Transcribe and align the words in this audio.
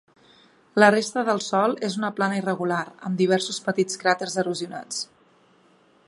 La 0.83 0.87
resta 0.93 1.23
del 1.27 1.41
sòl 1.47 1.75
és 1.89 1.97
una 1.99 2.09
plana 2.19 2.39
irregular, 2.41 2.81
amb 3.09 3.21
diversos 3.23 3.59
petits 3.69 4.01
cràters 4.05 4.39
erosionats. 4.45 5.03